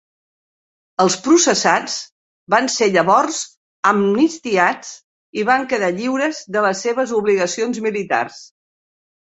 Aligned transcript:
Els 1.03 1.17
processats 1.27 1.97
van 2.53 2.69
ser 2.77 2.87
llavors 2.95 3.37
amnistiats 3.91 4.91
i 5.43 5.47
van 5.53 5.69
quedar 5.75 5.93
lliures 6.01 6.43
de 6.57 6.67
les 6.69 6.85
seves 6.89 7.17
obligacions 7.23 7.87
militars. 7.91 8.45